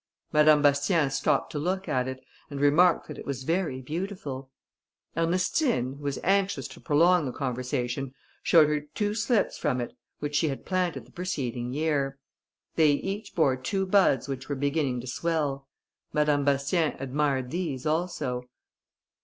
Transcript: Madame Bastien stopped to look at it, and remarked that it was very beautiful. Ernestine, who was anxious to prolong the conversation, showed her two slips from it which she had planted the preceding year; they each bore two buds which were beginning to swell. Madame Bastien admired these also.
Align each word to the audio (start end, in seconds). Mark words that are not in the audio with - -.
Madame 0.33 0.63
Bastien 0.63 1.11
stopped 1.11 1.51
to 1.51 1.59
look 1.59 1.87
at 1.87 2.07
it, 2.07 2.21
and 2.49 2.59
remarked 2.59 3.07
that 3.07 3.19
it 3.19 3.25
was 3.27 3.43
very 3.43 3.81
beautiful. 3.81 4.49
Ernestine, 5.15 5.93
who 5.97 6.03
was 6.03 6.17
anxious 6.23 6.67
to 6.69 6.81
prolong 6.81 7.27
the 7.27 7.31
conversation, 7.31 8.15
showed 8.41 8.67
her 8.67 8.81
two 8.81 9.13
slips 9.13 9.59
from 9.59 9.79
it 9.79 9.95
which 10.17 10.33
she 10.35 10.47
had 10.47 10.65
planted 10.65 11.05
the 11.05 11.11
preceding 11.11 11.71
year; 11.71 12.17
they 12.77 12.93
each 12.93 13.35
bore 13.35 13.55
two 13.55 13.85
buds 13.85 14.27
which 14.27 14.49
were 14.49 14.55
beginning 14.55 14.99
to 15.01 15.05
swell. 15.05 15.67
Madame 16.13 16.43
Bastien 16.43 16.95
admired 16.97 17.51
these 17.51 17.85
also. 17.85 18.49